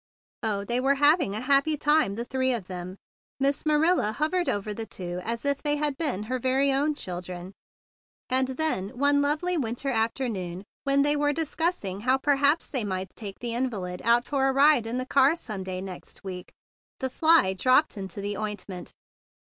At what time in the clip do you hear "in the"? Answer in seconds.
14.87-15.05